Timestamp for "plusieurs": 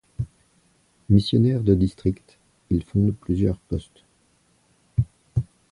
3.15-3.59